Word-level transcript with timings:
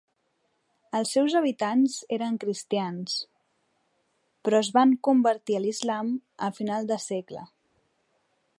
Els 0.99 1.09
seus 1.17 1.33
habitants 1.39 1.97
eren 2.17 2.39
cristians, 2.43 3.19
Però 4.49 4.61
es 4.65 4.73
van 4.79 4.95
convertir 5.09 5.59
a 5.59 5.63
l'islam 5.67 6.11
al 6.49 6.57
final 6.61 6.89
del 6.93 7.03
segle. 7.05 7.45